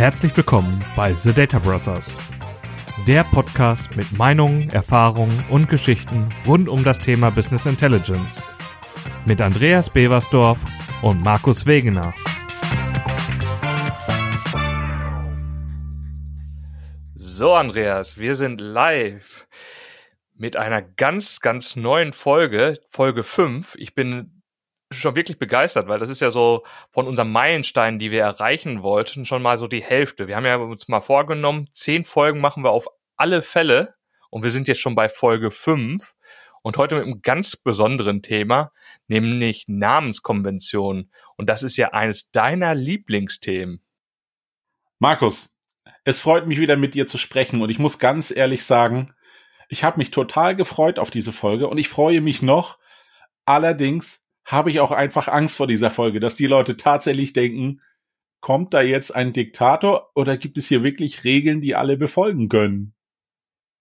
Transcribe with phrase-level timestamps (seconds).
[0.00, 2.16] Herzlich willkommen bei The Data Brothers,
[3.06, 8.42] der Podcast mit Meinungen, Erfahrungen und Geschichten rund um das Thema Business Intelligence.
[9.26, 10.58] Mit Andreas Beversdorf
[11.02, 12.14] und Markus Wegener.
[17.14, 19.46] So, Andreas, wir sind live
[20.34, 23.74] mit einer ganz, ganz neuen Folge, Folge 5.
[23.74, 24.39] Ich bin
[24.92, 29.24] schon wirklich begeistert, weil das ist ja so von unserem Meilenstein, die wir erreichen wollten,
[29.24, 30.26] schon mal so die Hälfte.
[30.26, 33.94] Wir haben ja uns mal vorgenommen, zehn Folgen machen wir auf alle Fälle
[34.30, 36.14] und wir sind jetzt schon bei Folge fünf
[36.62, 38.72] und heute mit einem ganz besonderen Thema,
[39.06, 41.10] nämlich Namenskonvention.
[41.36, 43.82] Und das ist ja eines deiner Lieblingsthemen.
[44.98, 45.56] Markus,
[46.04, 49.14] es freut mich wieder mit dir zu sprechen und ich muss ganz ehrlich sagen,
[49.68, 52.78] ich habe mich total gefreut auf diese Folge und ich freue mich noch.
[53.44, 57.80] Allerdings habe ich auch einfach Angst vor dieser Folge, dass die Leute tatsächlich denken,
[58.40, 62.94] kommt da jetzt ein Diktator oder gibt es hier wirklich Regeln, die alle befolgen können?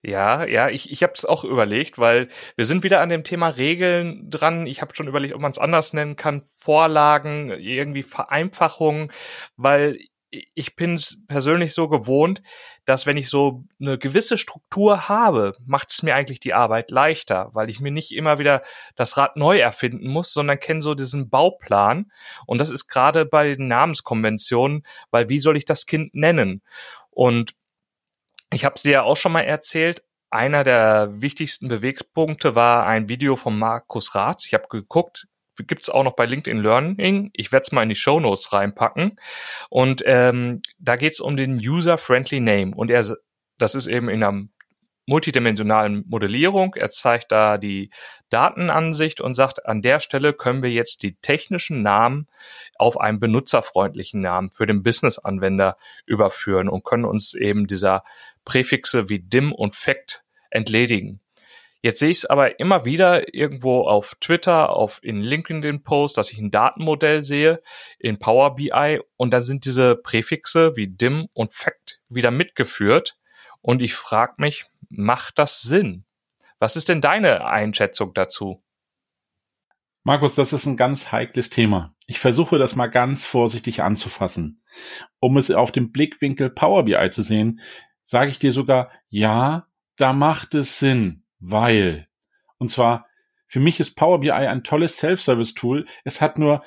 [0.02, 3.50] Ja, ja, ich, ich habe es auch überlegt, weil wir sind wieder an dem Thema
[3.50, 4.66] Regeln dran.
[4.66, 9.12] Ich habe schon überlegt, ob man es anders nennen kann, Vorlagen, irgendwie Vereinfachungen,
[9.58, 10.00] weil
[10.32, 12.42] ich bin es persönlich so gewohnt,
[12.86, 17.50] dass wenn ich so eine gewisse Struktur habe, macht es mir eigentlich die Arbeit leichter,
[17.54, 18.62] weil ich mir nicht immer wieder
[18.96, 22.12] das Rad neu erfinden muss, sondern kenne so diesen Bauplan.
[22.46, 26.62] Und das ist gerade bei den Namenskonventionen, weil wie soll ich das Kind nennen?
[27.10, 27.56] Und
[28.54, 33.10] ich habe es dir ja auch schon mal erzählt, einer der wichtigsten Bewegpunkte war ein
[33.10, 34.46] Video von Markus Ratz.
[34.46, 35.28] Ich habe geguckt,
[35.64, 37.30] gibt's auch noch bei LinkedIn Learning.
[37.34, 39.20] Ich werde es mal in die Show Notes reinpacken.
[39.70, 42.76] Und ähm, da geht's um den User-Friendly Name.
[42.76, 43.06] Und er,
[43.58, 44.48] das ist eben in einer
[45.10, 46.76] multidimensionalen Modellierung.
[46.76, 47.90] Er zeigt da die
[48.30, 52.28] Datenansicht und sagt, an der Stelle können wir jetzt die technischen Namen
[52.78, 58.04] auf einen benutzerfreundlichen Namen für den Business-Anwender überführen und können uns eben dieser
[58.46, 61.20] Präfixe wie dim und fact entledigen.
[61.82, 66.38] Jetzt sehe ich es aber immer wieder irgendwo auf Twitter, auf in LinkedIn-Post, dass ich
[66.38, 67.62] ein Datenmodell sehe
[68.00, 73.18] in Power BI und da sind diese Präfixe wie dim und fact wieder mitgeführt
[73.62, 76.04] und ich frage mich, macht das Sinn?
[76.60, 78.62] Was ist denn deine Einschätzung dazu?
[80.04, 81.94] Markus, das ist ein ganz heikles Thema.
[82.08, 84.62] Ich versuche das mal ganz vorsichtig anzufassen.
[85.20, 87.62] Um es auf dem Blickwinkel Power BI zu sehen,
[88.04, 92.08] sage ich dir sogar, ja, da macht es Sinn weil.
[92.58, 93.08] Und zwar,
[93.48, 95.86] für mich ist Power BI ein tolles Self-Service-Tool.
[96.04, 96.64] Es hat nur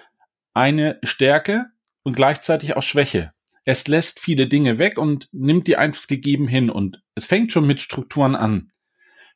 [0.55, 1.67] eine Stärke
[2.03, 3.33] und gleichzeitig auch Schwäche.
[3.65, 7.67] Es lässt viele Dinge weg und nimmt die einfach gegeben hin und es fängt schon
[7.67, 8.73] mit Strukturen an.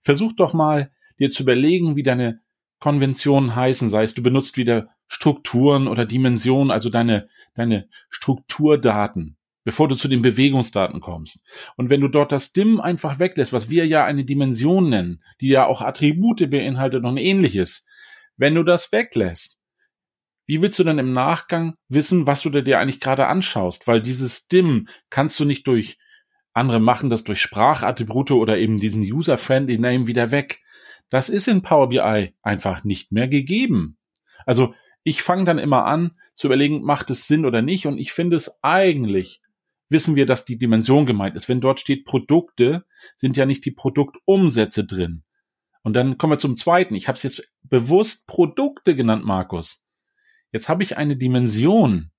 [0.00, 2.40] Versuch doch mal, dir zu überlegen, wie deine
[2.80, 9.36] Konventionen heißen, sei es du benutzt wieder Strukturen oder Dimensionen, also deine, deine Strukturdaten
[9.66, 11.40] bevor du zu den Bewegungsdaten kommst.
[11.76, 15.48] Und wenn du dort das Dim einfach weglässt, was wir ja eine Dimension nennen, die
[15.48, 17.88] ja auch Attribute beinhaltet und ähnliches,
[18.36, 19.60] wenn du das weglässt,
[20.46, 23.88] wie willst du dann im Nachgang wissen, was du dir eigentlich gerade anschaust?
[23.88, 25.98] Weil dieses Dim kannst du nicht durch
[26.52, 30.60] andere machen das durch Sprachattribute oder eben diesen User-Friendly Name wieder weg.
[31.10, 33.98] Das ist in Power BI einfach nicht mehr gegeben.
[34.46, 37.86] Also ich fange dann immer an zu überlegen, macht es Sinn oder nicht?
[37.86, 39.40] Und ich finde es eigentlich
[39.88, 41.48] wissen wir, dass die Dimension gemeint ist.
[41.48, 42.84] Wenn dort steht Produkte,
[43.16, 45.22] sind ja nicht die Produktumsätze drin.
[45.82, 46.94] Und dann kommen wir zum zweiten.
[46.94, 49.86] Ich habe es jetzt bewusst Produkte genannt, Markus.
[50.52, 52.10] Jetzt habe ich eine Dimension.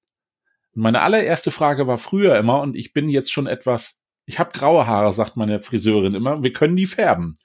[0.72, 4.58] Und meine allererste Frage war früher immer, und ich bin jetzt schon etwas, ich habe
[4.58, 7.36] graue Haare, sagt meine Friseurin immer, wir können die färben.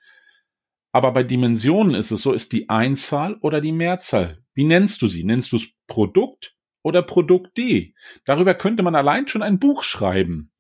[0.93, 4.45] Aber bei Dimensionen ist es so, ist die Einzahl oder die Mehrzahl.
[4.55, 5.25] Wie nennst du sie?
[5.25, 7.95] Nennst du es Produkt oder Produkt D.
[8.25, 10.51] Darüber könnte man allein schon ein Buch schreiben.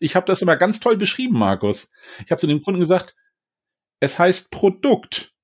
[0.00, 1.90] Ich habe das immer ganz toll beschrieben, Markus.
[2.24, 3.16] Ich habe zu dem Kunden gesagt,
[4.00, 5.34] es heißt Produkt,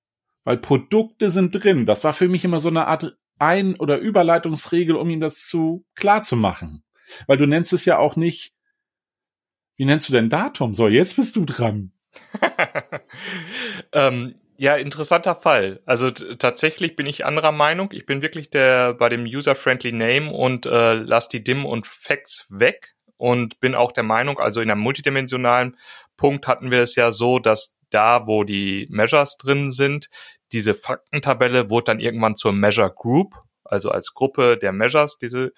[0.44, 1.86] weil Produkte sind drin.
[1.86, 5.84] Das war für mich immer so eine Art Ein- oder Überleitungsregel, um ihm das zu
[5.94, 6.84] klar zu machen.
[7.26, 8.54] Weil du nennst es ja auch nicht,
[9.76, 10.74] wie nennst du denn Datum?
[10.74, 11.92] So, jetzt bist du dran.
[13.92, 15.80] ähm, ja, interessanter Fall.
[15.86, 17.90] Also tatsächlich bin ich anderer Meinung.
[17.92, 22.46] Ich bin wirklich der bei dem User-Friendly Name und äh, lass die Dim und Facts
[22.48, 25.76] weg und bin auch der Meinung, also in einem multidimensionalen
[26.16, 30.08] Punkt hatten wir es ja so, dass da, wo die Measures drin sind,
[30.52, 33.34] diese Faktentabelle wurde dann irgendwann zur Measure Group
[33.72, 35.52] also als Gruppe der Measures, diese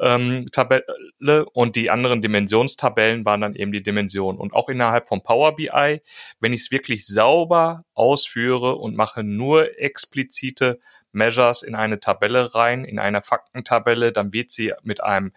[0.00, 4.40] ähm, Tabelle und die anderen Dimensionstabellen waren dann eben die Dimensionen.
[4.40, 6.00] Und auch innerhalb von Power BI,
[6.40, 10.78] wenn ich es wirklich sauber ausführe und mache nur explizite
[11.12, 15.32] Measures in eine Tabelle rein, in einer Faktentabelle, dann wird sie mit einem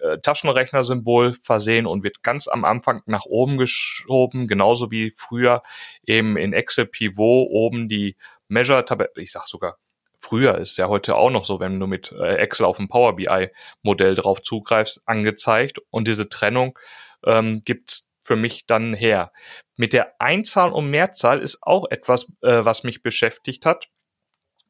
[0.00, 5.62] äh, Taschenrechner-Symbol versehen und wird ganz am Anfang nach oben geschoben, genauso wie früher
[6.06, 8.16] eben in Excel Pivot oben die
[8.48, 9.76] Measure-Tabelle, ich sag sogar
[10.24, 13.16] früher ist ja heute auch noch so, wenn du mit äh, Excel auf ein Power
[13.16, 13.50] BI
[13.82, 16.78] Modell drauf zugreifst, angezeigt und diese Trennung
[17.24, 19.32] ähm, gibt's für mich dann her.
[19.76, 23.88] Mit der Einzahl und Mehrzahl ist auch etwas, äh, was mich beschäftigt hat.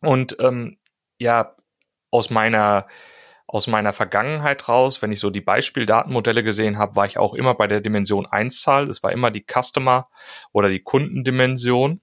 [0.00, 0.78] Und ähm,
[1.18, 1.56] ja,
[2.10, 2.88] aus meiner
[3.46, 7.54] aus meiner Vergangenheit raus, wenn ich so die Beispieldatenmodelle gesehen habe, war ich auch immer
[7.54, 8.88] bei der Dimension Einzahl.
[8.88, 10.08] Es war immer die Customer
[10.52, 12.00] oder die Kundendimension.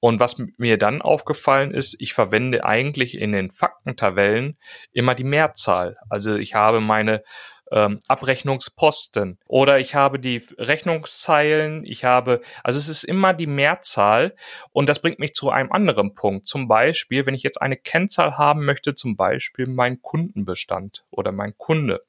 [0.00, 4.58] Und was mir dann aufgefallen ist, ich verwende eigentlich in den Faktentabellen
[4.92, 5.98] immer die Mehrzahl.
[6.08, 7.22] Also ich habe meine
[7.70, 14.34] ähm, Abrechnungsposten oder ich habe die Rechnungszeilen, ich habe, also es ist immer die Mehrzahl
[14.72, 16.46] und das bringt mich zu einem anderen Punkt.
[16.48, 21.56] Zum Beispiel, wenn ich jetzt eine Kennzahl haben möchte, zum Beispiel mein Kundenbestand oder mein
[21.56, 22.02] Kunde.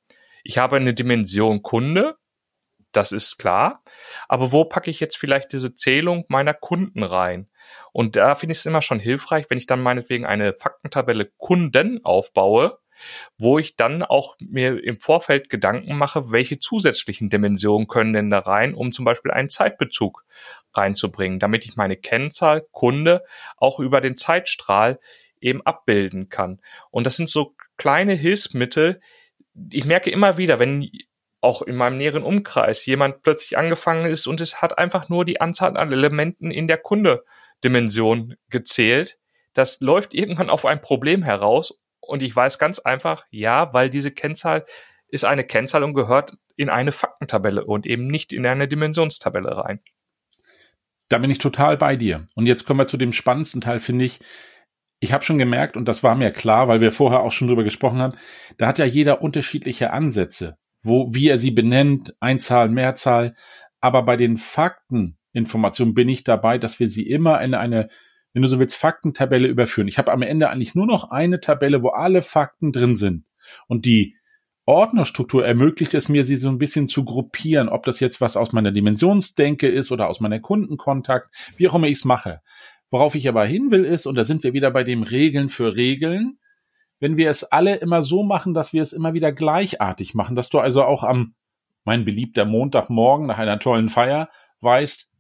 [0.44, 2.16] Ich habe eine Dimension Kunde,
[2.92, 3.84] das ist klar,
[4.28, 7.48] aber wo packe ich jetzt vielleicht diese Zählung meiner Kunden rein?
[7.92, 12.04] Und da finde ich es immer schon hilfreich, wenn ich dann meinetwegen eine Faktentabelle Kunden
[12.04, 12.80] aufbaue,
[13.38, 18.40] wo ich dann auch mir im Vorfeld Gedanken mache, welche zusätzlichen Dimensionen können denn da
[18.40, 20.24] rein, um zum Beispiel einen Zeitbezug
[20.74, 23.24] reinzubringen, damit ich meine Kennzahl Kunde
[23.58, 25.00] auch über den Zeitstrahl
[25.40, 26.62] eben abbilden kann.
[26.92, 29.02] Und das sind so kleine Hilfsmittel.
[29.72, 30.90] Ich merke immer wieder, wenn
[31.42, 35.42] auch in meinem näheren Umkreis jemand plötzlich angefangen ist und es hat einfach nur die
[35.42, 36.78] Anzahl an Elementen in der
[37.62, 39.18] Kunde-Dimension gezählt.
[39.54, 44.12] Das läuft irgendwann auf ein Problem heraus und ich weiß ganz einfach, ja, weil diese
[44.12, 44.66] Kennzahl
[45.08, 49.82] ist eine Kennzahl und gehört in eine Faktentabelle und eben nicht in eine Dimensionstabelle rein.
[51.10, 52.26] Da bin ich total bei dir.
[52.36, 54.22] Und jetzt kommen wir zu dem spannendsten Teil, finde ich.
[55.02, 57.66] Ich habe schon gemerkt, und das war mir klar, weil wir vorher auch schon drüber
[57.66, 58.18] gesprochen haben,
[58.58, 63.36] da hat ja jeder unterschiedliche Ansätze, wo, wie er sie benennt, Einzahl, Mehrzahl.
[63.82, 64.38] Aber bei den
[65.32, 67.90] Fakteninformationen bin ich dabei, dass wir sie immer in eine
[68.34, 69.90] wenn du so willst, Faktentabelle überführen.
[69.90, 73.26] Ich habe am Ende eigentlich nur noch eine Tabelle, wo alle Fakten drin sind.
[73.68, 74.16] Und die
[74.66, 78.54] Ordnerstruktur ermöglicht es mir, sie so ein bisschen zu gruppieren, ob das jetzt was aus
[78.54, 82.42] meiner Dimensionsdenke ist oder aus meiner Kundenkontakt, wie auch immer ich es mache.
[82.90, 85.76] Worauf ich aber hin will ist, und da sind wir wieder bei dem Regeln für
[85.76, 86.38] Regeln,
[87.00, 90.50] wenn wir es alle immer so machen, dass wir es immer wieder gleichartig machen, dass
[90.50, 91.34] du also auch am,
[91.84, 94.30] mein beliebter Montagmorgen nach einer tollen Feier
[94.62, 95.11] weißt,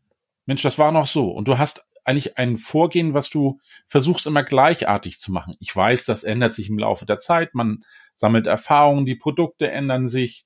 [0.51, 1.29] Mensch, das war noch so.
[1.29, 5.55] Und du hast eigentlich ein Vorgehen, was du versuchst immer gleichartig zu machen.
[5.61, 10.07] Ich weiß, das ändert sich im Laufe der Zeit, man sammelt Erfahrungen, die Produkte ändern
[10.07, 10.45] sich.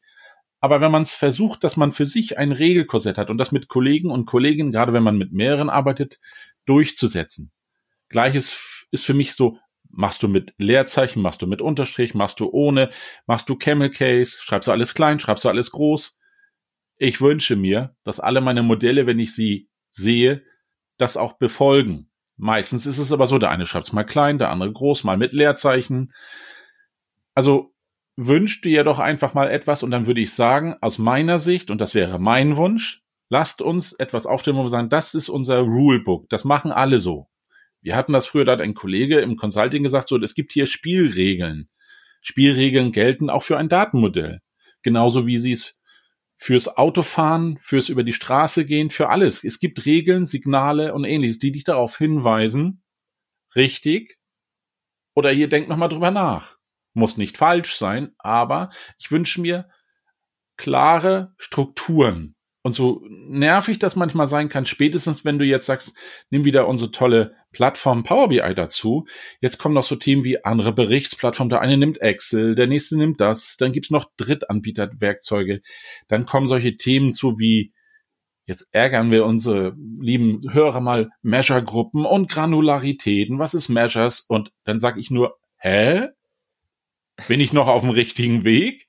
[0.60, 3.68] Aber wenn man es versucht, dass man für sich ein Regelkorsett hat und das mit
[3.68, 6.20] Kollegen und Kolleginnen, gerade wenn man mit mehreren arbeitet,
[6.66, 7.52] durchzusetzen.
[8.10, 9.58] Gleiches ist für mich so,
[9.90, 12.92] machst du mit Leerzeichen, machst du mit Unterstrich, machst du ohne,
[13.26, 16.16] machst du Camel Case, schreibst du alles klein, schreibst du alles groß.
[16.98, 20.44] Ich wünsche mir, dass alle meine Modelle, wenn ich sie sehe,
[20.98, 22.10] das auch befolgen.
[22.38, 25.18] Meistens ist es aber so, der eine schreibt es mal klein, der andere groß, mal
[25.18, 26.14] mit Leerzeichen.
[27.34, 27.74] Also
[28.18, 31.80] wünscht dir doch einfach mal etwas und dann würde ich sagen, aus meiner Sicht, und
[31.80, 36.30] das wäre mein Wunsch, lasst uns etwas aufstellen, wo wir sagen, das ist unser Rulebook.
[36.30, 37.28] Das machen alle so.
[37.82, 40.66] Wir hatten das früher, da hat ein Kollege im Consulting gesagt, so, es gibt hier
[40.66, 41.70] Spielregeln.
[42.22, 44.42] Spielregeln gelten auch für ein Datenmodell.
[44.82, 45.74] Genauso wie sie es
[46.38, 49.44] fürs Autofahren, fürs über die Straße gehen, für alles.
[49.44, 52.84] Es gibt Regeln, Signale und ähnliches, die dich darauf hinweisen,
[53.56, 54.20] richtig,
[55.16, 56.58] oder ihr denkt nochmal drüber nach.
[56.94, 59.70] Muss nicht falsch sein, aber ich wünsche mir
[60.58, 62.35] klare Strukturen.
[62.66, 65.96] Und so nervig das manchmal sein kann, spätestens wenn du jetzt sagst,
[66.32, 69.06] nimm wieder unsere tolle Plattform Power BI dazu.
[69.40, 71.52] Jetzt kommen noch so Themen wie andere Berichtsplattformen.
[71.52, 73.58] Der eine nimmt Excel, der nächste nimmt das.
[73.58, 75.62] Dann gibt's noch Drittanbieterwerkzeuge.
[76.08, 77.72] Dann kommen solche Themen zu wie,
[78.48, 83.38] jetzt ärgern wir unsere lieben Hörer mal, Measure-Gruppen und Granularitäten.
[83.38, 84.22] Was ist Measures?
[84.22, 86.08] Und dann sage ich nur, hä?
[87.28, 88.88] Bin ich noch auf dem richtigen Weg?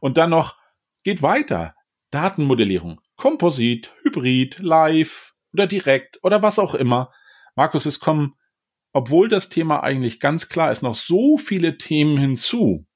[0.00, 0.56] Und dann noch,
[1.04, 1.76] geht weiter.
[2.10, 3.00] Datenmodellierung.
[3.16, 7.12] Komposit, Hybrid, Live oder direkt oder was auch immer.
[7.54, 8.34] Markus, es kommen,
[8.92, 12.86] obwohl das Thema eigentlich ganz klar ist, noch so viele Themen hinzu.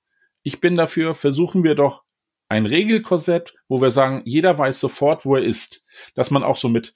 [0.42, 2.04] Ich bin dafür, versuchen wir doch
[2.48, 5.82] ein Regelkorsett, wo wir sagen, jeder weiß sofort, wo er ist.
[6.14, 6.94] Dass man auch so mit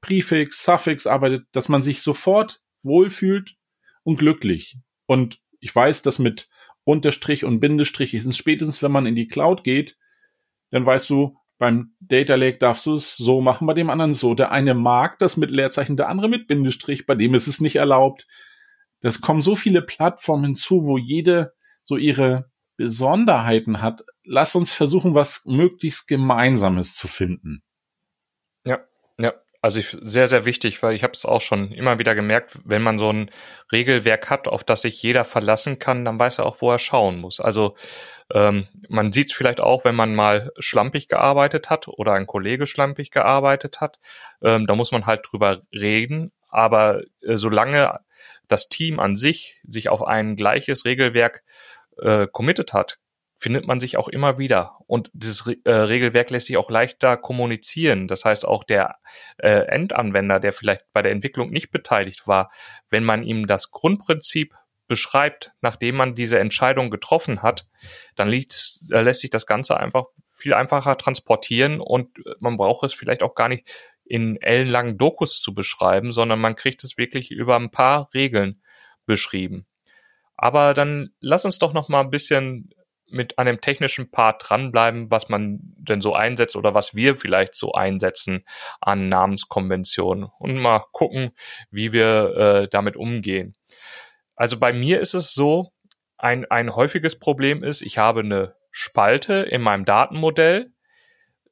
[0.00, 3.56] Präfix, Suffix arbeitet, dass man sich sofort wohlfühlt
[4.02, 4.78] und glücklich.
[5.06, 6.48] Und ich weiß, dass mit
[6.84, 9.96] Unterstrich und Bindestrich ist es spätestens, wenn man in die Cloud geht,
[10.70, 14.34] dann weißt du, beim Data Lake darfst du es so machen, bei dem anderen so.
[14.34, 17.76] Der eine mag das mit Leerzeichen, der andere mit Bindestrich, bei dem ist es nicht
[17.76, 18.26] erlaubt.
[19.00, 21.52] Das kommen so viele Plattformen hinzu, wo jede
[21.84, 27.62] so ihre Besonderheiten hat, lass uns versuchen, was möglichst Gemeinsames zu finden.
[28.64, 28.78] Ja,
[29.18, 29.34] ja.
[29.60, 32.80] Also ich, sehr, sehr wichtig, weil ich habe es auch schon immer wieder gemerkt, wenn
[32.80, 33.30] man so ein
[33.70, 37.20] Regelwerk hat, auf das sich jeder verlassen kann, dann weiß er auch, wo er schauen
[37.20, 37.38] muss.
[37.38, 37.76] Also
[38.32, 42.66] ähm, man sieht es vielleicht auch, wenn man mal schlampig gearbeitet hat oder ein Kollege
[42.66, 43.98] schlampig gearbeitet hat.
[44.42, 46.32] Ähm, da muss man halt drüber reden.
[46.48, 48.00] Aber äh, solange
[48.48, 51.42] das Team an sich sich auf ein gleiches Regelwerk
[51.98, 52.98] äh, committed hat,
[53.38, 54.76] findet man sich auch immer wieder.
[54.86, 58.06] Und dieses äh, Regelwerk lässt sich auch leichter kommunizieren.
[58.06, 58.96] Das heißt, auch der
[59.38, 62.50] äh, Endanwender, der vielleicht bei der Entwicklung nicht beteiligt war,
[62.90, 64.54] wenn man ihm das Grundprinzip
[64.90, 67.68] beschreibt, nachdem man diese Entscheidung getroffen hat,
[68.16, 68.42] dann äh,
[69.02, 73.48] lässt sich das Ganze einfach viel einfacher transportieren und man braucht es vielleicht auch gar
[73.48, 73.68] nicht
[74.04, 78.60] in ellenlangen Dokus zu beschreiben, sondern man kriegt es wirklich über ein paar Regeln
[79.06, 79.64] beschrieben.
[80.36, 82.70] Aber dann lass uns doch noch mal ein bisschen
[83.06, 87.74] mit einem technischen Part dranbleiben, was man denn so einsetzt oder was wir vielleicht so
[87.74, 88.44] einsetzen
[88.80, 91.30] an Namenskonventionen und mal gucken,
[91.70, 93.54] wie wir äh, damit umgehen.
[94.40, 95.70] Also bei mir ist es so,
[96.16, 100.72] ein, ein häufiges Problem ist, ich habe eine Spalte in meinem Datenmodell,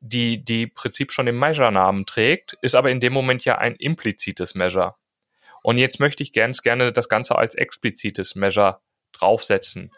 [0.00, 4.54] die die Prinzip schon den Measure-Namen trägt, ist aber in dem Moment ja ein implizites
[4.54, 4.95] Measure.
[5.62, 8.80] Und jetzt möchte ich ganz gerne das Ganze als explizites Measure
[9.12, 9.92] draufsetzen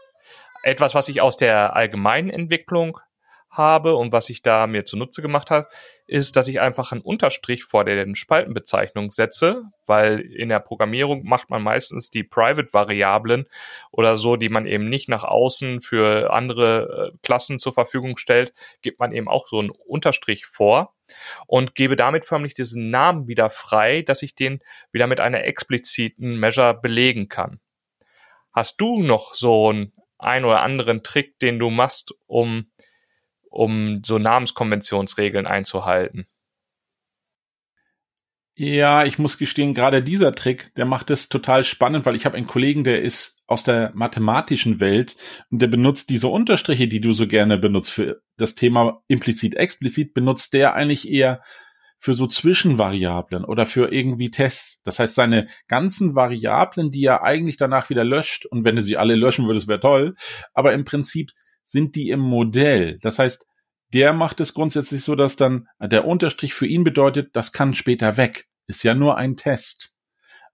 [0.65, 2.99] etwas, was ich aus der allgemeinen Entwicklung
[3.51, 5.69] habe und was ich da mir zunutze gemacht habe,
[6.07, 11.51] ist, dass ich einfach einen Unterstrich vor der Spaltenbezeichnung setze, weil in der Programmierung macht
[11.51, 13.47] man meistens die Private-Variablen
[13.91, 18.53] oder so, die man eben nicht nach außen für andere äh, Klassen zur Verfügung stellt,
[18.83, 20.95] gibt man eben auch so einen Unterstrich vor
[21.47, 24.61] und gebe damit förmlich diesen Namen wieder frei, dass ich den
[24.93, 27.61] wieder mit einer expliziten Measure belegen kann.
[28.53, 32.70] Hast du noch so ein ein oder anderen Trick, den du machst, um,
[33.51, 36.27] um so Namenskonventionsregeln einzuhalten?
[38.57, 42.37] Ja, ich muss gestehen, gerade dieser Trick, der macht es total spannend, weil ich habe
[42.37, 45.17] einen Kollegen, der ist aus der mathematischen Welt
[45.51, 50.13] und der benutzt diese Unterstriche, die du so gerne benutzt für das Thema implizit, explizit,
[50.13, 51.41] benutzt der eigentlich eher
[51.99, 54.83] für so Zwischenvariablen oder für irgendwie Tests.
[54.83, 58.97] Das heißt, seine ganzen Variablen, die er eigentlich danach wieder löscht, und wenn du sie
[58.97, 60.17] alle löschen würdest, wäre toll,
[60.53, 61.31] aber im Prinzip
[61.63, 62.99] sind die im Modell.
[63.01, 63.47] Das heißt,
[63.93, 68.17] der macht es grundsätzlich so, dass dann der Unterstrich für ihn bedeutet, das kann später
[68.17, 68.47] weg.
[68.67, 69.97] Ist ja nur ein Test.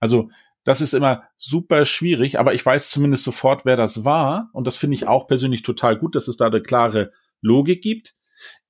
[0.01, 0.31] Also,
[0.65, 4.49] das ist immer super schwierig, aber ich weiß zumindest sofort, wer das war.
[4.53, 8.15] Und das finde ich auch persönlich total gut, dass es da eine klare Logik gibt.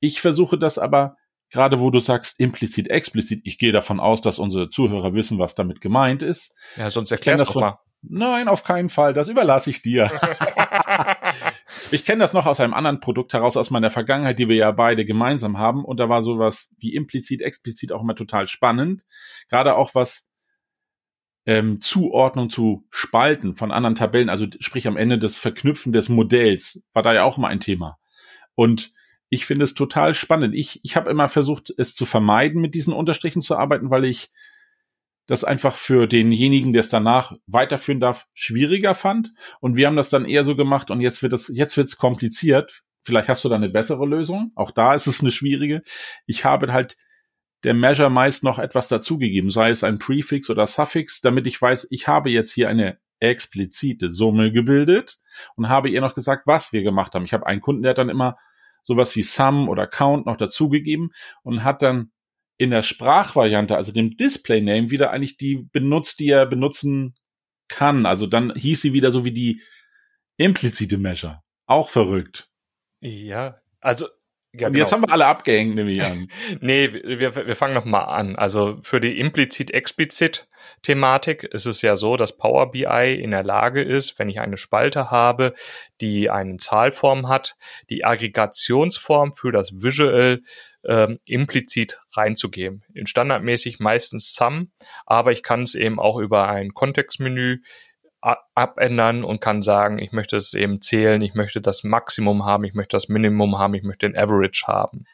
[0.00, 1.16] Ich versuche das aber
[1.50, 5.54] gerade wo du sagst implizit, explizit, ich gehe davon aus, dass unsere Zuhörer wissen, was
[5.54, 6.54] damit gemeint ist.
[6.76, 7.78] Ja, sonst erklär das doch mal.
[8.02, 9.14] Nein, auf keinen Fall.
[9.14, 10.10] Das überlasse ich dir.
[11.90, 14.72] ich kenne das noch aus einem anderen Produkt heraus, aus meiner Vergangenheit, die wir ja
[14.72, 15.84] beide gemeinsam haben.
[15.84, 19.04] Und da war sowas wie implizit, explizit auch immer total spannend.
[19.48, 20.28] Gerade auch was
[21.46, 26.84] ähm, Zuordnung zu Spalten von anderen Tabellen, also sprich am Ende das Verknüpfen des Modells,
[26.92, 27.98] war da ja auch immer ein Thema.
[28.54, 28.92] Und
[29.28, 30.54] ich finde es total spannend.
[30.54, 34.30] Ich, ich habe immer versucht, es zu vermeiden, mit diesen Unterstrichen zu arbeiten, weil ich
[35.26, 39.32] das einfach für denjenigen, der es danach weiterführen darf, schwieriger fand.
[39.60, 41.96] Und wir haben das dann eher so gemacht und jetzt wird es, jetzt wird es
[41.96, 42.82] kompliziert.
[43.02, 44.52] Vielleicht hast du da eine bessere Lösung.
[44.54, 45.82] Auch da ist es eine schwierige.
[46.26, 46.96] Ich habe halt
[47.64, 51.88] der Measure meist noch etwas dazugegeben, sei es ein Prefix oder Suffix, damit ich weiß,
[51.90, 55.18] ich habe jetzt hier eine explizite Summe gebildet
[55.56, 57.24] und habe ihr noch gesagt, was wir gemacht haben.
[57.24, 58.36] Ich habe einen Kunden, der hat dann immer
[58.84, 61.10] sowas wie Sum oder Count noch dazugegeben
[61.42, 62.12] und hat dann
[62.58, 67.14] in der Sprachvariante, also dem Display Name, wieder eigentlich die benutzt, die er benutzen
[67.68, 68.06] kann.
[68.06, 69.62] Also dann hieß sie wieder so wie die
[70.36, 71.42] implizite Measure.
[71.66, 72.48] Auch verrückt.
[73.00, 74.06] Ja, also
[74.58, 74.84] ja, und genau.
[74.84, 76.28] jetzt haben wir alle abgehängt, nehme ich an.
[76.60, 78.36] nee, wir, wir fangen noch mal an.
[78.36, 84.18] Also für die implizit-explizit-Thematik ist es ja so, dass Power BI in der Lage ist,
[84.18, 85.52] wenn ich eine Spalte habe,
[86.00, 87.56] die eine Zahlform hat,
[87.90, 90.40] die Aggregationsform für das Visual
[90.86, 92.82] ähm, implizit reinzugeben.
[92.94, 94.72] In standardmäßig meistens Sum,
[95.04, 97.58] aber ich kann es eben auch über ein Kontextmenü
[98.54, 102.74] abändern und kann sagen, ich möchte es eben zählen, ich möchte das Maximum haben, ich
[102.74, 105.04] möchte das Minimum haben, ich möchte den Average haben.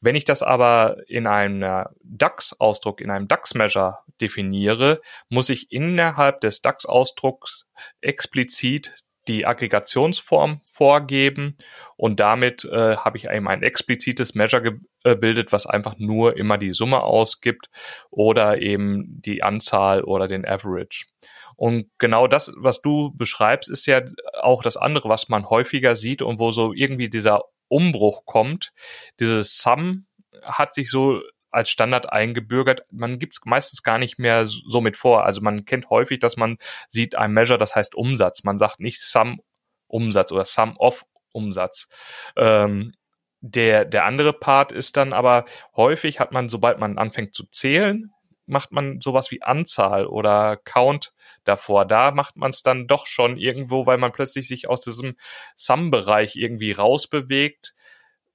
[0.00, 6.60] Wenn ich das aber in einem DAX-Ausdruck, in einem DAX-Measure definiere, muss ich innerhalb des
[6.60, 7.64] DAX-Ausdrucks
[8.02, 11.56] explizit die Aggregationsform vorgeben
[11.96, 16.72] und damit äh, habe ich eben ein explizites Measure gebildet, was einfach nur immer die
[16.72, 17.68] Summe ausgibt
[18.10, 21.06] oder eben die Anzahl oder den Average.
[21.56, 24.02] Und genau das, was du beschreibst, ist ja
[24.42, 28.72] auch das andere, was man häufiger sieht und wo so irgendwie dieser Umbruch kommt.
[29.20, 30.06] Dieses Sum
[30.42, 31.20] hat sich so
[31.54, 32.84] als Standard eingebürgert.
[32.90, 35.24] Man gibt es meistens gar nicht mehr so mit vor.
[35.24, 36.58] Also man kennt häufig, dass man
[36.90, 38.44] sieht ein Measure, das heißt Umsatz.
[38.44, 39.40] Man sagt nicht Sum
[39.86, 41.88] Umsatz oder Sum of Umsatz.
[42.36, 42.94] Ähm,
[43.40, 45.44] der, der andere Part ist dann aber
[45.76, 48.10] häufig hat man, sobald man anfängt zu zählen,
[48.46, 51.12] macht man sowas wie Anzahl oder Count
[51.44, 51.84] davor.
[51.84, 55.16] Da macht man es dann doch schon irgendwo, weil man plötzlich sich aus diesem
[55.56, 57.74] Sum-Bereich irgendwie rausbewegt.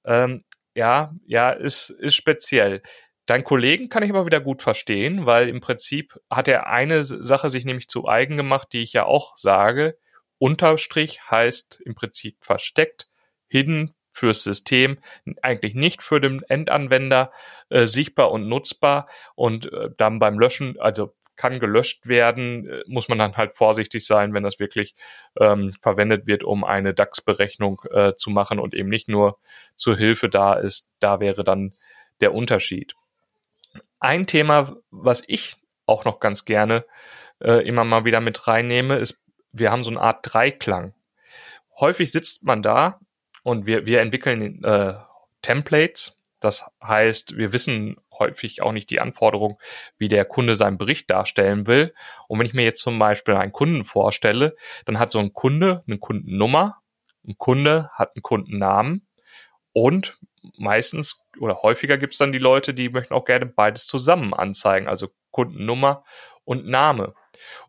[0.04, 2.82] Ähm, ja, ja, ist, ist speziell.
[3.30, 7.48] Deinen Kollegen kann ich aber wieder gut verstehen, weil im Prinzip hat er eine Sache
[7.48, 9.96] sich nämlich zu eigen gemacht, die ich ja auch sage.
[10.38, 13.08] Unterstrich heißt im Prinzip versteckt,
[13.46, 14.98] hidden fürs System,
[15.42, 17.30] eigentlich nicht für den Endanwender
[17.68, 23.08] äh, sichtbar und nutzbar und äh, dann beim Löschen, also kann gelöscht werden, äh, muss
[23.08, 24.96] man dann halt vorsichtig sein, wenn das wirklich
[25.38, 29.38] ähm, verwendet wird, um eine DAX-Berechnung äh, zu machen und eben nicht nur
[29.76, 30.90] zur Hilfe da ist.
[30.98, 31.76] Da wäre dann
[32.20, 32.96] der Unterschied.
[34.00, 36.84] Ein Thema, was ich auch noch ganz gerne
[37.40, 39.20] äh, immer mal wieder mit reinnehme, ist,
[39.52, 40.94] wir haben so eine Art Dreiklang.
[41.78, 42.98] Häufig sitzt man da
[43.42, 44.94] und wir, wir entwickeln äh,
[45.42, 46.18] Templates.
[46.40, 49.58] Das heißt, wir wissen häufig auch nicht die Anforderung,
[49.98, 51.94] wie der Kunde seinen Bericht darstellen will.
[52.28, 55.82] Und wenn ich mir jetzt zum Beispiel einen Kunden vorstelle, dann hat so ein Kunde
[55.86, 56.80] eine Kundennummer,
[57.26, 59.06] ein Kunde hat einen Kundennamen
[59.72, 60.18] und
[60.56, 64.88] meistens oder häufiger gibt es dann die Leute, die möchten auch gerne beides zusammen anzeigen,
[64.88, 66.04] also Kundennummer
[66.44, 67.14] und Name.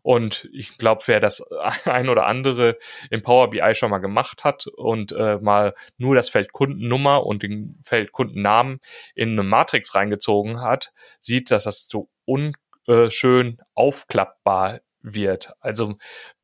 [0.02, 1.42] Und ich glaube, wer das
[1.84, 2.78] ein oder andere
[3.10, 7.42] im Power BI schon mal gemacht hat und äh, mal nur das Feld Kundennummer und
[7.42, 8.80] den Feld Kundennamen
[9.14, 15.52] in eine Matrix reingezogen hat, sieht, dass das so unschön aufklappbar wird.
[15.60, 15.96] Also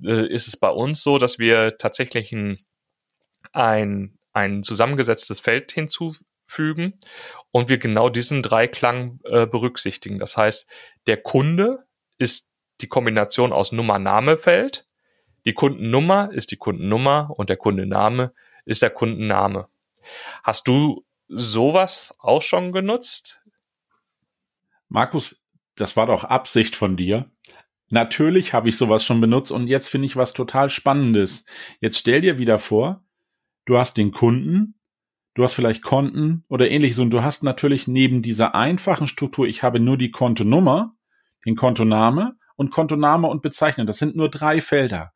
[0.02, 2.58] äh, ist es bei uns so, dass wir tatsächlich ein,
[3.52, 5.68] ein, ein zusammengesetztes Feld
[6.48, 6.94] hinzufügen
[7.50, 10.18] und wir genau diesen Dreiklang äh, berücksichtigen.
[10.18, 10.68] Das heißt,
[11.06, 11.86] der Kunde
[12.18, 14.86] ist die Kombination aus Nummer-Name-Feld.
[15.44, 18.32] Die Kundennummer ist die Kundennummer und der Kundename
[18.64, 19.68] ist der Kundenname.
[20.42, 23.42] Hast du sowas auch schon genutzt?
[24.88, 25.42] Markus,
[25.76, 27.30] das war doch Absicht von dir.
[27.90, 31.46] Natürlich habe ich sowas schon benutzt und jetzt finde ich was total Spannendes.
[31.80, 33.02] Jetzt stell dir wieder vor,
[33.64, 34.77] du hast den Kunden,
[35.38, 39.62] du hast vielleicht Konten oder ähnliches und du hast natürlich neben dieser einfachen Struktur, ich
[39.62, 40.96] habe nur die Kontonummer,
[41.46, 43.86] den Kontoname und Kontoname und Bezeichnen.
[43.86, 45.12] Das sind nur drei Felder.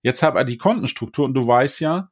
[0.00, 2.08] Jetzt habe ich die Kontenstruktur und du weißt ja,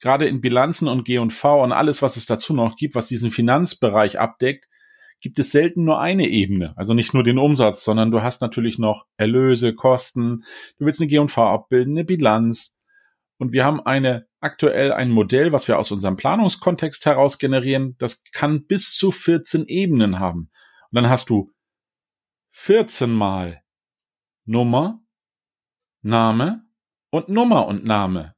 [0.00, 4.18] gerade in Bilanzen und G&V und alles, was es dazu noch gibt, was diesen Finanzbereich
[4.18, 4.66] abdeckt,
[5.20, 6.74] gibt es selten nur eine Ebene.
[6.76, 10.42] Also nicht nur den Umsatz, sondern du hast natürlich noch Erlöse, Kosten.
[10.78, 12.77] Du willst eine G&V abbilden, eine Bilanz.
[13.38, 17.96] Und wir haben eine aktuell ein Modell, was wir aus unserem Planungskontext heraus generieren.
[17.98, 20.50] Das kann bis zu 14 Ebenen haben.
[20.90, 21.52] Und dann hast du
[22.50, 23.62] 14 mal
[24.44, 25.00] Nummer,
[26.02, 26.64] Name
[27.10, 28.34] und Nummer und Name.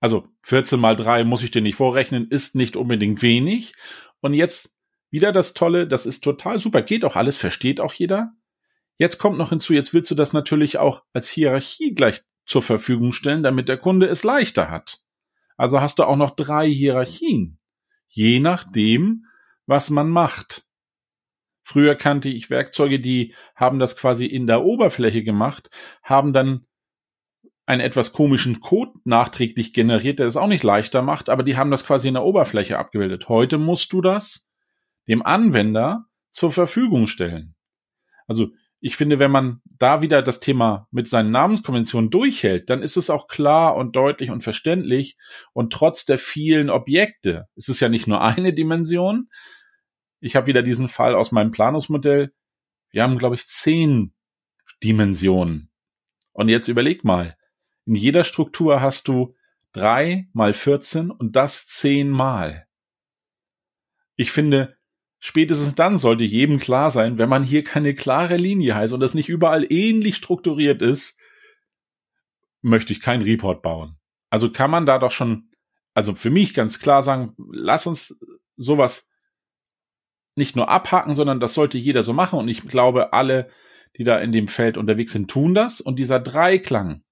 [0.00, 3.74] Also 14 mal 3 muss ich dir nicht vorrechnen, ist nicht unbedingt wenig.
[4.20, 4.74] Und jetzt
[5.10, 8.32] wieder das Tolle, das ist total super, geht auch alles, versteht auch jeder.
[8.98, 13.12] Jetzt kommt noch hinzu, jetzt willst du das natürlich auch als Hierarchie gleich zur Verfügung
[13.12, 15.00] stellen, damit der Kunde es leichter hat.
[15.56, 17.58] Also hast du auch noch drei Hierarchien,
[18.08, 19.26] je nachdem,
[19.66, 20.64] was man macht.
[21.62, 25.70] Früher kannte ich Werkzeuge, die haben das quasi in der Oberfläche gemacht,
[26.02, 26.66] haben dann
[27.66, 31.70] einen etwas komischen Code nachträglich generiert, der es auch nicht leichter macht, aber die haben
[31.70, 33.28] das quasi in der Oberfläche abgebildet.
[33.28, 34.50] Heute musst du das
[35.08, 37.54] dem Anwender zur Verfügung stellen.
[38.26, 38.50] Also
[38.86, 43.08] ich finde, wenn man da wieder das Thema mit seinen Namenskonventionen durchhält, dann ist es
[43.08, 45.16] auch klar und deutlich und verständlich.
[45.54, 49.30] Und trotz der vielen Objekte ist es ja nicht nur eine Dimension,
[50.20, 52.34] ich habe wieder diesen Fall aus meinem Planungsmodell.
[52.90, 54.12] Wir haben, glaube ich, zehn
[54.82, 55.70] Dimensionen.
[56.32, 57.38] Und jetzt überleg mal.
[57.86, 59.34] In jeder Struktur hast du
[59.72, 62.66] drei mal 14 und das zehnmal.
[64.16, 64.76] Ich finde,
[65.24, 69.14] spätestens dann sollte jedem klar sein, wenn man hier keine klare Linie heißt und das
[69.14, 71.18] nicht überall ähnlich strukturiert ist,
[72.60, 73.96] möchte ich keinen Report bauen.
[74.28, 75.48] Also kann man da doch schon,
[75.94, 78.20] also für mich ganz klar sagen, lass uns
[78.56, 79.08] sowas
[80.34, 82.38] nicht nur abhaken, sondern das sollte jeder so machen.
[82.38, 83.48] Und ich glaube, alle,
[83.96, 85.80] die da in dem Feld unterwegs sind, tun das.
[85.80, 87.02] Und dieser Dreiklang,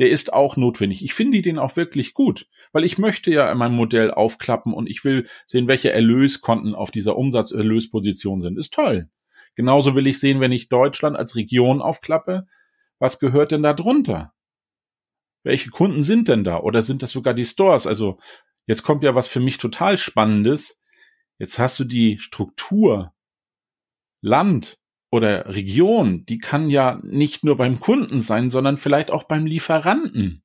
[0.00, 1.04] der ist auch notwendig.
[1.04, 4.88] Ich finde den auch wirklich gut, weil ich möchte ja in meinem Modell aufklappen und
[4.88, 8.58] ich will sehen, welche Erlöskonten auf dieser Umsatzerlösposition sind.
[8.58, 9.10] Ist toll.
[9.56, 12.46] Genauso will ich sehen, wenn ich Deutschland als Region aufklappe,
[12.98, 14.32] was gehört denn da drunter?
[15.42, 16.60] Welche Kunden sind denn da?
[16.60, 17.86] Oder sind das sogar die Stores?
[17.86, 18.18] Also
[18.66, 20.80] jetzt kommt ja was für mich total Spannendes.
[21.38, 23.12] Jetzt hast du die Struktur
[24.22, 24.78] Land
[25.10, 30.44] oder Region, die kann ja nicht nur beim Kunden sein, sondern vielleicht auch beim Lieferanten.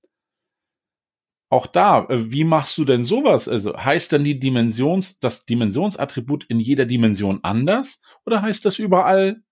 [1.50, 3.48] Auch da, äh, wie machst du denn sowas?
[3.48, 9.44] Also heißt dann die Dimensions, das Dimensionsattribut in jeder Dimension anders oder heißt das überall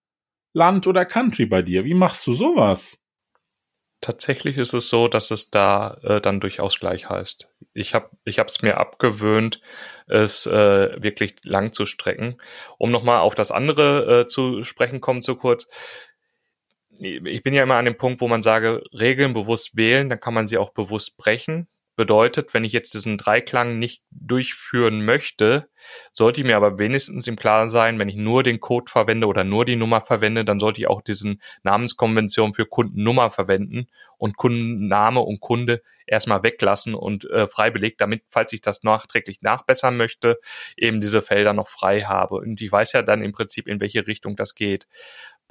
[0.54, 1.86] Land oder Country bei dir?
[1.86, 3.03] Wie machst du sowas?
[4.04, 7.48] Tatsächlich ist es so, dass es da äh, dann durchaus gleich heißt.
[7.74, 9.62] Ich habe ich es mir abgewöhnt,
[10.08, 12.36] es äh, wirklich lang zu strecken.
[12.78, 15.70] Um nochmal auf das andere äh, zu sprechen kommen zu kurz.
[17.00, 20.34] Ich bin ja immer an dem Punkt, wo man sage, Regeln bewusst wählen, dann kann
[20.34, 21.70] man sie auch bewusst brechen.
[21.96, 25.70] Bedeutet, wenn ich jetzt diesen Dreiklang nicht durchführen möchte,
[26.12, 29.44] sollte ich mir aber wenigstens im Klaren sein, wenn ich nur den Code verwende oder
[29.44, 35.20] nur die Nummer verwende, dann sollte ich auch diesen Namenskonvention für Kundennummer verwenden und Kundenname
[35.20, 40.40] und Kunde erstmal weglassen und äh, frei belegt, damit, falls ich das nachträglich nachbessern möchte,
[40.78, 42.36] eben diese Felder noch frei habe.
[42.36, 44.88] Und ich weiß ja dann im Prinzip, in welche Richtung das geht.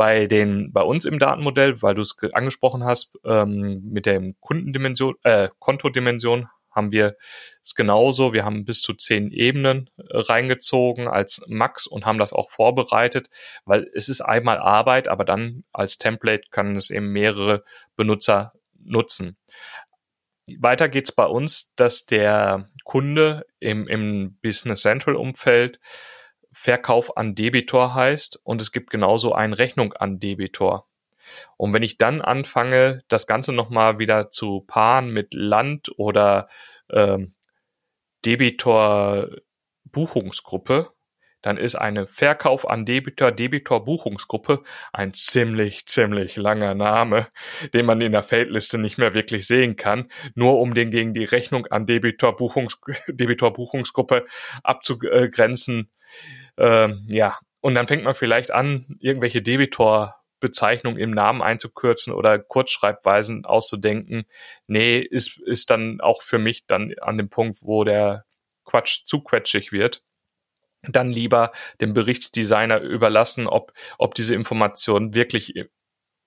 [0.03, 5.15] Bei den, bei uns im Datenmodell, weil du es angesprochen hast, ähm, mit dem Kundendimension,
[5.23, 7.17] äh, Kontodimension haben wir
[7.63, 8.33] es genauso.
[8.33, 13.31] Wir haben bis zu zehn Ebenen äh, reingezogen als Max und haben das auch vorbereitet,
[13.65, 17.63] weil es ist einmal Arbeit, aber dann als Template kann es eben mehrere
[17.95, 19.37] Benutzer nutzen.
[20.59, 25.79] Weiter geht's bei uns, dass der Kunde im, im Business Central Umfeld
[26.63, 30.87] Verkauf an Debitor heißt und es gibt genauso eine Rechnung an Debitor.
[31.57, 36.49] Und wenn ich dann anfange, das Ganze nochmal wieder zu paaren mit Land oder
[36.89, 37.35] ähm,
[38.25, 39.29] Debitor
[39.87, 40.93] Buchungsgruppe,
[41.41, 47.27] dann ist eine Verkauf an Debitor, Debitor Buchungsgruppe ein ziemlich, ziemlich langer Name,
[47.75, 51.25] den man in der Feldliste nicht mehr wirklich sehen kann, nur um den gegen die
[51.25, 54.27] Rechnung an Debitor, Buchungs, Debitor Buchungsgruppe
[54.63, 55.91] abzugrenzen.
[56.59, 62.39] Ähm, ja, und dann fängt man vielleicht an, irgendwelche Debitor Bezeichnung im Namen einzukürzen oder
[62.39, 64.25] Kurzschreibweisen auszudenken.
[64.67, 68.25] Nee, ist, ist dann auch für mich dann an dem Punkt, wo der
[68.65, 70.03] Quatsch zu quetschig wird
[70.89, 75.55] dann lieber dem Berichtsdesigner überlassen, ob, ob diese Information wirklich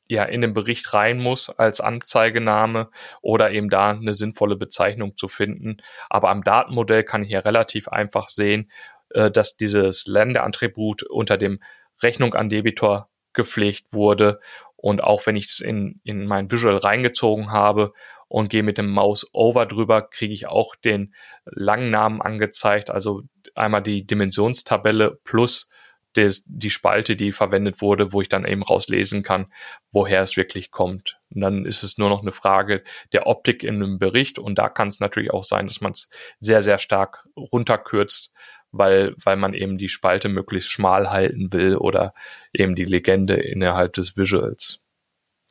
[0.07, 2.89] ja in den Bericht rein muss als Anzeigename
[3.21, 5.77] oder eben da eine sinnvolle Bezeichnung zu finden.
[6.09, 8.71] Aber am Datenmodell kann ich ja relativ einfach sehen,
[9.15, 11.60] äh, dass dieses Länderattribut unter dem
[12.04, 14.39] Rechnung an Debitor gepflegt wurde.
[14.75, 17.93] Und auch wenn ich es in, in mein Visual reingezogen habe
[18.28, 22.89] und gehe mit dem Maus over drüber, kriege ich auch den langen Namen angezeigt.
[22.89, 23.23] Also
[23.56, 25.69] einmal die Dimensionstabelle plus
[26.15, 29.47] des, die Spalte, die verwendet wurde, wo ich dann eben rauslesen kann,
[29.91, 31.19] woher es wirklich kommt.
[31.34, 34.69] Und dann ist es nur noch eine Frage der Optik in einem Bericht und da
[34.69, 38.32] kann es natürlich auch sein, dass man es sehr, sehr stark runterkürzt,
[38.77, 42.13] weil, weil man eben die Spalte möglichst schmal halten will oder
[42.53, 44.83] eben die Legende innerhalb des Visuals.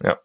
[0.02, 0.18] Ja.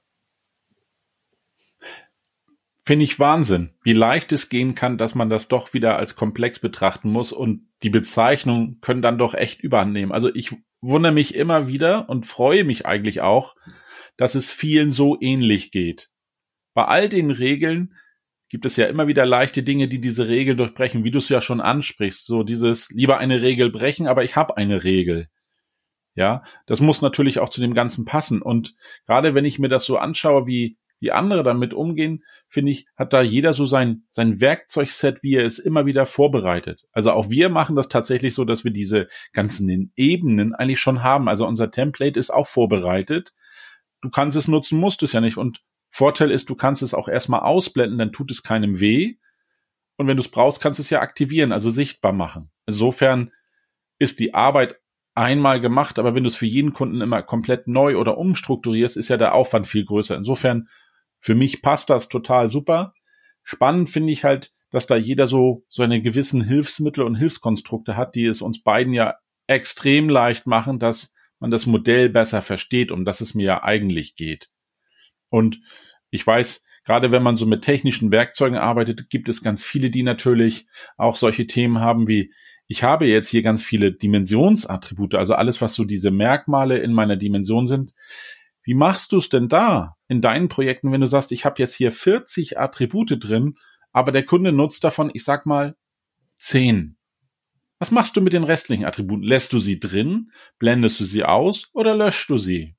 [2.86, 6.60] Finde ich Wahnsinn, wie leicht es gehen kann, dass man das doch wieder als komplex
[6.60, 10.12] betrachten muss und die Bezeichnungen können dann doch echt übernehmen.
[10.12, 13.56] Also ich wundere mich immer wieder und freue mich eigentlich auch,
[14.18, 16.10] dass es vielen so ähnlich geht.
[16.74, 17.94] Bei all den Regeln
[18.50, 21.40] gibt es ja immer wieder leichte Dinge, die diese Regel durchbrechen, wie du es ja
[21.40, 22.26] schon ansprichst.
[22.26, 25.28] So dieses lieber eine Regel brechen, aber ich habe eine Regel.
[26.16, 28.42] Ja, das muss natürlich auch zu dem Ganzen passen.
[28.42, 32.88] Und gerade wenn ich mir das so anschaue, wie, wie andere damit umgehen, finde ich,
[32.98, 36.88] hat da jeder so sein, sein Werkzeugset, wie er es immer wieder vorbereitet.
[36.92, 41.30] Also auch wir machen das tatsächlich so, dass wir diese ganzen Ebenen eigentlich schon haben.
[41.30, 43.34] Also unser Template ist auch vorbereitet.
[44.02, 45.38] Du kannst es nutzen, musst es ja nicht.
[45.38, 49.16] Und Vorteil ist, du kannst es auch erstmal ausblenden, dann tut es keinem weh.
[49.98, 52.52] Und wenn du es brauchst, kannst du es ja aktivieren, also sichtbar machen.
[52.66, 53.32] Insofern
[53.98, 54.78] ist die Arbeit
[55.16, 59.10] einmal gemacht, aber wenn du es für jeden Kunden immer komplett neu oder umstrukturierst, ist
[59.10, 60.16] ja der Aufwand viel größer.
[60.16, 60.70] Insofern,
[61.20, 62.94] für mich passt das total super.
[63.44, 68.26] Spannend finde ich halt, dass da jeder so seine gewissen Hilfsmittel und Hilfskonstrukte hat, die
[68.26, 69.16] es uns beiden ja
[69.48, 74.16] extrem leicht machen, dass man das Modell besser versteht, um das es mir ja eigentlich
[74.16, 74.50] geht.
[75.30, 75.62] Und
[76.10, 80.04] ich weiß, gerade wenn man so mit technischen Werkzeugen arbeitet, gibt es ganz viele, die
[80.04, 82.34] natürlich auch solche Themen haben wie,
[82.68, 87.16] ich habe jetzt hier ganz viele Dimensionsattribute, also alles, was so diese Merkmale in meiner
[87.16, 87.94] Dimension sind.
[88.64, 91.74] Wie machst du es denn da in deinen Projekten, wenn du sagst, ich habe jetzt
[91.74, 93.56] hier 40 Attribute drin,
[93.92, 95.76] aber der Kunde nutzt davon, ich sag mal,
[96.38, 96.96] 10.
[97.80, 99.24] Was machst du mit den restlichen Attributen?
[99.24, 100.32] Lässt du sie drin?
[100.60, 102.76] Blendest du sie aus oder löscht du sie?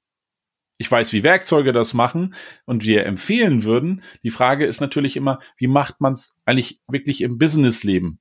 [0.80, 4.02] Ich weiß, wie Werkzeuge das machen und wir empfehlen würden.
[4.22, 8.18] Die Frage ist natürlich immer, wie macht man es eigentlich wirklich im Businessleben?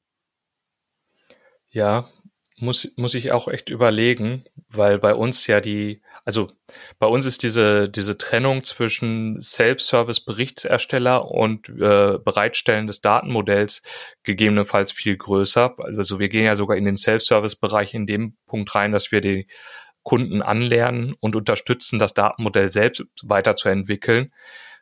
[1.69, 2.09] Ja,
[2.57, 6.51] muss, muss ich auch echt überlegen, weil bei uns ja die, also
[6.99, 13.83] bei uns ist diese, diese Trennung zwischen Self-Service-Berichtsersteller und äh, Bereitstellen des Datenmodells
[14.23, 15.75] gegebenenfalls viel größer.
[15.77, 19.47] Also wir gehen ja sogar in den Self-Service-Bereich in dem Punkt rein, dass wir die
[20.09, 24.33] Kunden anlernen und unterstützen, das Datenmodell selbst weiterzuentwickeln.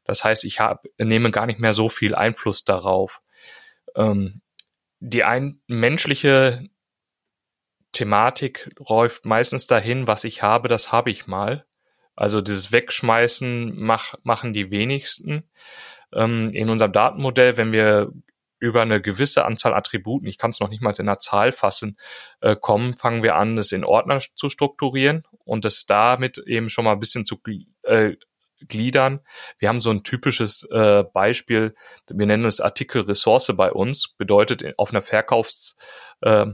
[0.06, 3.22] Das heißt, ich hab, nehme gar nicht mehr so viel Einfluss darauf.
[3.94, 4.42] Ähm,
[5.02, 6.70] die ein menschliche
[7.92, 11.66] Thematik läuft meistens dahin, was ich habe, das habe ich mal.
[12.16, 15.44] Also dieses Wegschmeißen mach, machen die wenigsten.
[16.14, 18.14] Ähm, in unserem Datenmodell, wenn wir
[18.60, 21.98] über eine gewisse Anzahl Attributen, ich kann es noch nicht mal in einer Zahl fassen,
[22.42, 26.86] äh, kommen, fangen wir an, es in Ordner zu strukturieren und es damit eben schon
[26.86, 27.40] mal ein bisschen zu
[27.84, 28.16] äh,
[28.68, 29.20] gliedern.
[29.60, 31.76] Wir haben so ein typisches äh, Beispiel,
[32.10, 35.78] wir nennen es Artikel Ressource bei uns, bedeutet auf einer Verkaufs
[36.22, 36.48] äh,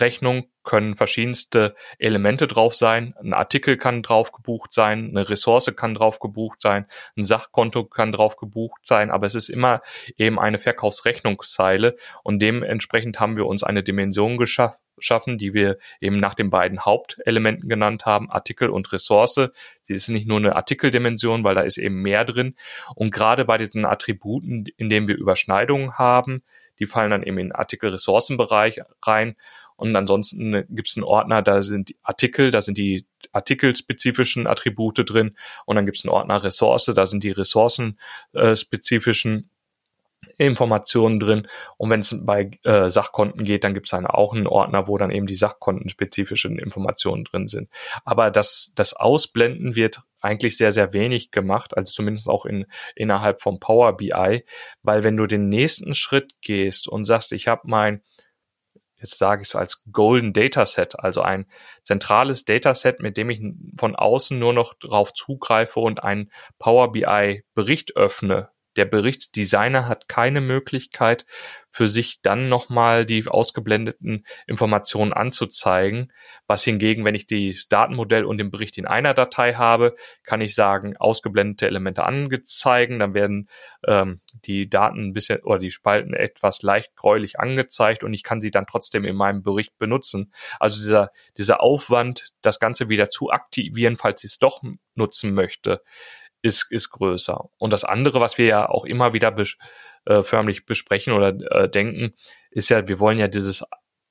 [0.00, 3.14] Rechnung können verschiedenste Elemente drauf sein.
[3.20, 8.12] Ein Artikel kann drauf gebucht sein, eine Ressource kann drauf gebucht sein, ein Sachkonto kann
[8.12, 9.82] drauf gebucht sein, aber es ist immer
[10.16, 16.34] eben eine Verkaufsrechnungszeile und dementsprechend haben wir uns eine Dimension geschaffen, die wir eben nach
[16.34, 19.50] den beiden Hauptelementen genannt haben, Artikel und Ressource.
[19.82, 22.54] Sie ist nicht nur eine Artikeldimension, weil da ist eben mehr drin.
[22.94, 26.44] Und gerade bei diesen Attributen, in denen wir Überschneidungen haben,
[26.78, 29.36] die fallen dann eben in den Artikel-Ressourcenbereich rein
[29.82, 35.36] und ansonsten gibt es einen Ordner, da sind Artikel, da sind die artikelspezifischen Attribute drin.
[35.66, 39.50] Und dann gibt es einen Ordner Ressource, da sind die ressourcenspezifischen
[40.38, 41.48] Informationen drin.
[41.78, 45.10] Und wenn es bei äh, Sachkonten geht, dann gibt es auch einen Ordner, wo dann
[45.10, 47.68] eben die sachkontenspezifischen Informationen drin sind.
[48.04, 53.42] Aber das, das Ausblenden wird eigentlich sehr, sehr wenig gemacht, also zumindest auch in, innerhalb
[53.42, 54.44] vom Power BI,
[54.84, 58.00] weil wenn du den nächsten Schritt gehst und sagst, ich habe mein
[59.02, 61.46] jetzt sage ich es als Golden Dataset, also ein
[61.82, 63.42] zentrales Dataset, mit dem ich
[63.76, 70.08] von außen nur noch drauf zugreife und einen Power BI Bericht öffne, der Berichtsdesigner hat
[70.08, 71.26] keine Möglichkeit,
[71.72, 76.12] für sich dann nochmal die ausgeblendeten Informationen anzuzeigen.
[76.46, 80.54] Was hingegen, wenn ich das Datenmodell und den Bericht in einer Datei habe, kann ich
[80.54, 82.98] sagen, ausgeblendete Elemente angezeigen.
[82.98, 83.48] Dann werden
[83.86, 88.42] ähm, die Daten ein bisschen oder die Spalten etwas leicht gräulich angezeigt und ich kann
[88.42, 90.32] sie dann trotzdem in meinem Bericht benutzen.
[90.60, 94.62] Also dieser, dieser Aufwand, das Ganze wieder zu aktivieren, falls ich es doch
[94.94, 95.80] nutzen möchte,
[96.42, 97.48] ist, ist größer.
[97.58, 99.56] Und das andere, was wir ja auch immer wieder bes
[100.04, 102.14] äh, förmlich besprechen oder äh, denken,
[102.50, 103.64] ist ja, wir wollen ja dieses,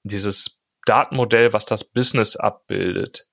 [0.03, 3.27] dieses Datenmodell, was das Business abbildet.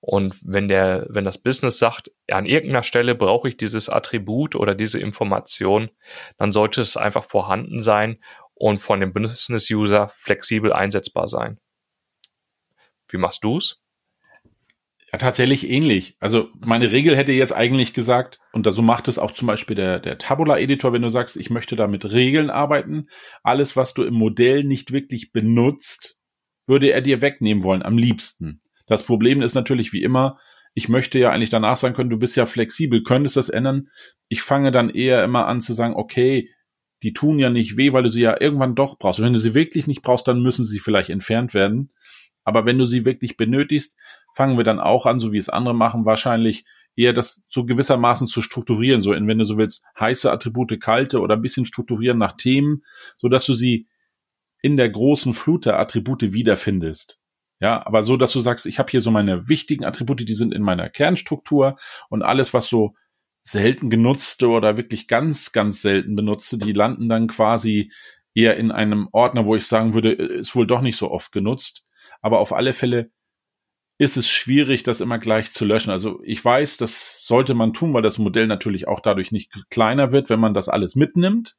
[0.00, 4.74] Und wenn der, wenn das Business sagt, an irgendeiner Stelle brauche ich dieses Attribut oder
[4.74, 5.90] diese Information,
[6.36, 11.58] dann sollte es einfach vorhanden sein und von dem Business-User flexibel einsetzbar sein.
[13.08, 13.82] Wie machst du's?
[15.14, 16.16] Ja, tatsächlich ähnlich.
[16.18, 20.00] Also meine Regel hätte jetzt eigentlich gesagt, und so macht es auch zum Beispiel der,
[20.00, 23.06] der Tabula-Editor, wenn du sagst, ich möchte da mit Regeln arbeiten.
[23.44, 26.20] Alles, was du im Modell nicht wirklich benutzt,
[26.66, 28.60] würde er dir wegnehmen wollen, am liebsten.
[28.88, 30.40] Das Problem ist natürlich wie immer,
[30.74, 33.90] ich möchte ja eigentlich danach sagen können, du bist ja flexibel, könntest das ändern.
[34.26, 36.50] Ich fange dann eher immer an zu sagen, okay,
[37.04, 39.20] die tun ja nicht weh, weil du sie ja irgendwann doch brauchst.
[39.20, 41.92] Und wenn du sie wirklich nicht brauchst, dann müssen sie vielleicht entfernt werden.
[42.42, 43.96] Aber wenn du sie wirklich benötigst,
[44.34, 46.64] fangen wir dann auch an, so wie es andere machen, wahrscheinlich
[46.96, 51.20] eher das so gewissermaßen zu strukturieren, so in, wenn du so willst, heiße Attribute, kalte
[51.20, 52.82] oder ein bisschen strukturieren nach Themen,
[53.18, 53.88] so dass du sie
[54.62, 57.20] in der großen Flut der Attribute wiederfindest.
[57.60, 60.52] Ja, aber so, dass du sagst, ich habe hier so meine wichtigen Attribute, die sind
[60.52, 61.76] in meiner Kernstruktur
[62.10, 62.94] und alles, was so
[63.40, 67.92] selten genutzte oder wirklich ganz, ganz selten benutzte, die landen dann quasi
[68.34, 71.84] eher in einem Ordner, wo ich sagen würde, ist wohl doch nicht so oft genutzt.
[72.20, 73.10] Aber auf alle Fälle
[73.96, 75.90] ist es schwierig, das immer gleich zu löschen.
[75.90, 80.10] Also ich weiß, das sollte man tun, weil das Modell natürlich auch dadurch nicht kleiner
[80.10, 81.54] wird, wenn man das alles mitnimmt.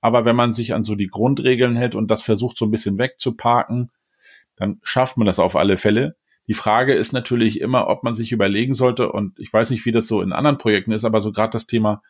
[0.00, 2.98] Aber wenn man sich an so die Grundregeln hält und das versucht so ein bisschen
[2.98, 3.90] wegzuparken,
[4.56, 6.16] dann schafft man das auf alle Fälle.
[6.48, 9.92] Die Frage ist natürlich immer, ob man sich überlegen sollte, und ich weiß nicht, wie
[9.92, 12.02] das so in anderen Projekten ist, aber so gerade das Thema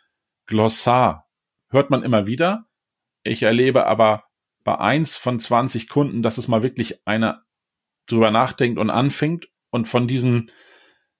[0.47, 1.27] Glossar
[1.71, 2.67] hört man immer wieder.
[3.23, 4.25] Ich erlebe aber
[4.63, 7.43] bei eins von 20 Kunden, dass es mal wirklich einer
[8.07, 10.51] drüber nachdenkt und anfängt und von diesen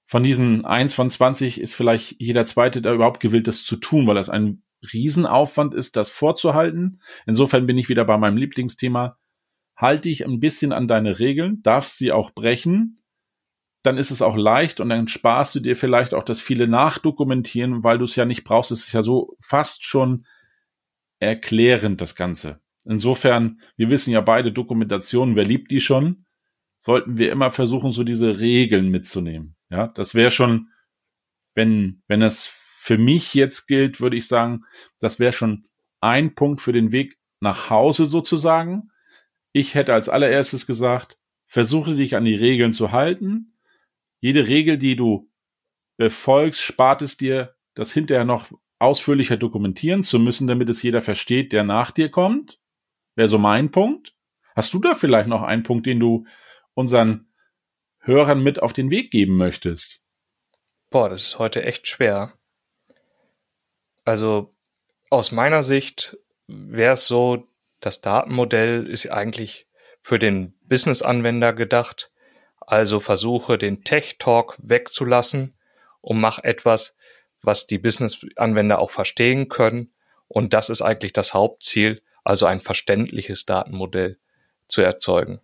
[0.05, 4.07] von diesen eins von 20 ist vielleicht jeder zweite da überhaupt gewillt, das zu tun,
[4.07, 7.01] weil das ein Riesenaufwand ist, das vorzuhalten.
[7.25, 9.17] Insofern bin ich wieder bei meinem Lieblingsthema.
[9.75, 13.03] Halte dich ein bisschen an deine Regeln, darfst sie auch brechen,
[13.83, 17.83] dann ist es auch leicht und dann sparst du dir vielleicht auch das viele Nachdokumentieren,
[17.83, 18.71] weil du es ja nicht brauchst.
[18.71, 20.25] Es ist ja so fast schon
[21.19, 22.59] erklärend, das Ganze.
[22.85, 26.25] Insofern, wir wissen ja beide Dokumentationen, wer liebt die schon,
[26.77, 29.55] sollten wir immer versuchen, so diese Regeln mitzunehmen.
[29.69, 30.69] Ja, das wäre schon,
[31.55, 34.63] wenn, wenn es für mich jetzt gilt, würde ich sagen,
[34.99, 35.67] das wäre schon
[35.99, 38.91] ein Punkt für den Weg nach Hause sozusagen.
[39.51, 43.57] Ich hätte als allererstes gesagt, versuche dich an die Regeln zu halten.
[44.19, 45.29] Jede Regel, die du
[45.97, 51.51] befolgst, spart es dir, das hinterher noch ausführlicher dokumentieren zu müssen, damit es jeder versteht,
[51.51, 52.59] der nach dir kommt.
[53.15, 54.15] Wäre so mein Punkt.
[54.55, 56.25] Hast du da vielleicht noch einen Punkt, den du
[56.77, 57.27] unseren
[57.97, 60.05] Hörern mit auf den Weg geben möchtest?
[60.91, 62.33] Boah, das ist heute echt schwer.
[64.05, 64.55] Also
[65.09, 67.47] aus meiner Sicht wäre es so,
[67.81, 69.67] das Datenmodell ist eigentlich
[70.01, 72.11] für den Business-Anwender gedacht.
[72.59, 75.57] Also versuche den Tech-Talk wegzulassen
[76.01, 76.95] und mach etwas,
[77.41, 79.93] was die Business-Anwender auch verstehen können.
[80.27, 84.19] Und das ist eigentlich das Hauptziel, also ein verständliches Datenmodell
[84.67, 85.41] zu erzeugen.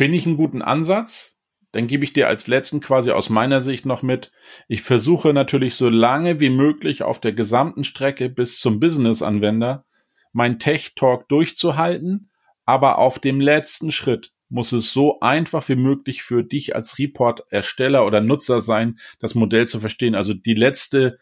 [0.00, 1.42] Finde ich einen guten Ansatz.
[1.72, 4.32] Dann gebe ich dir als letzten quasi aus meiner Sicht noch mit.
[4.66, 9.84] Ich versuche natürlich so lange wie möglich auf der gesamten Strecke bis zum Business-Anwender
[10.32, 12.30] mein Tech-Talk durchzuhalten,
[12.64, 18.06] aber auf dem letzten Schritt muss es so einfach wie möglich für dich als Report-Ersteller
[18.06, 20.14] oder Nutzer sein, das Modell zu verstehen.
[20.14, 21.18] Also die letzte,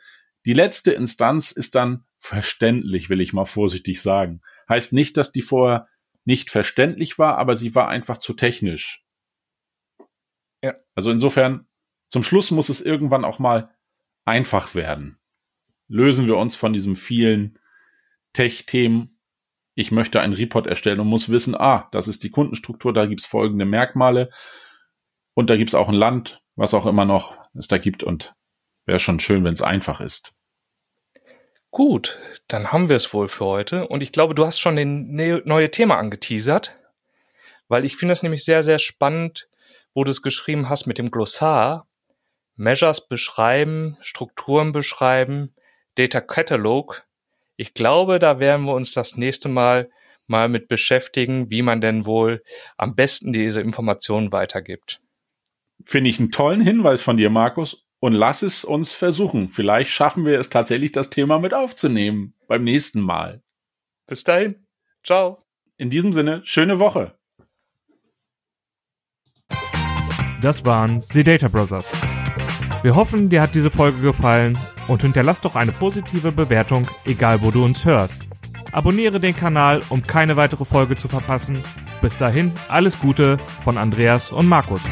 [0.46, 4.40] die letzte Instanz ist dann verständlich, will ich mal vorsichtig sagen.
[4.68, 5.88] Heißt nicht, dass die vorher
[6.28, 9.02] nicht verständlich war, aber sie war einfach zu technisch.
[10.62, 10.74] Ja.
[10.94, 11.66] Also insofern,
[12.10, 13.74] zum Schluss muss es irgendwann auch mal
[14.26, 15.18] einfach werden.
[15.88, 17.58] Lösen wir uns von diesem vielen
[18.34, 19.18] Tech-Themen.
[19.74, 23.24] Ich möchte einen Report erstellen und muss wissen, ah, das ist die Kundenstruktur, da gibt's
[23.24, 24.28] folgende Merkmale
[25.32, 28.34] und da gibt's auch ein Land, was auch immer noch es da gibt und
[28.84, 30.37] wäre schon schön, wenn es einfach ist.
[31.70, 33.88] Gut, dann haben wir es wohl für heute.
[33.88, 36.78] Und ich glaube, du hast schon den ne neue Thema angeteasert,
[37.68, 39.48] weil ich finde das nämlich sehr, sehr spannend,
[39.94, 41.86] wo du es geschrieben hast mit dem Glossar.
[42.56, 45.54] Measures beschreiben, Strukturen beschreiben,
[45.94, 47.04] Data Catalog.
[47.56, 49.90] Ich glaube, da werden wir uns das nächste Mal
[50.26, 52.42] mal mit beschäftigen, wie man denn wohl
[52.76, 55.00] am besten diese Informationen weitergibt.
[55.84, 59.48] Finde ich einen tollen Hinweis von dir, Markus und lass es uns versuchen.
[59.48, 63.42] Vielleicht schaffen wir es tatsächlich, das Thema mit aufzunehmen beim nächsten Mal.
[64.06, 64.66] Bis dahin.
[65.04, 65.38] Ciao.
[65.76, 67.18] In diesem Sinne, schöne Woche.
[70.40, 71.86] Das waren The Data Brothers.
[72.82, 74.56] Wir hoffen, dir hat diese Folge gefallen
[74.86, 78.28] und hinterlass doch eine positive Bewertung, egal wo du uns hörst.
[78.72, 81.62] Abonniere den Kanal, um keine weitere Folge zu verpassen.
[82.00, 84.82] Bis dahin, alles Gute von Andreas und Markus.